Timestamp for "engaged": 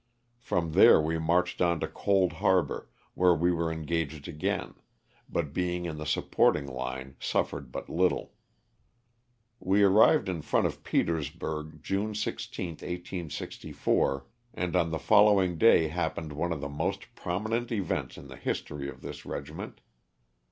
3.71-4.27